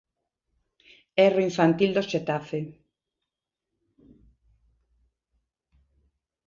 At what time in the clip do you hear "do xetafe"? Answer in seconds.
1.93-2.59